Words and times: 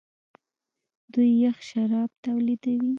دوی 1.13 1.29
یخ 1.43 1.57
شراب 1.69 2.09
تولیدوي. 2.23 2.89